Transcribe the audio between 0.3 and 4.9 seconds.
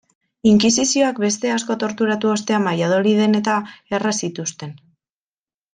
Inkisizioak beste asko torturatu ostean Valladoliden-eta erre zituzten.